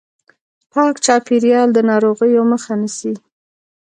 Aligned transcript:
پاک 0.71 0.95
چاپیریال 1.05 1.69
د 1.73 1.79
ناروغیو 1.89 2.41
مخه 2.51 2.73
نیسي. 2.81 3.13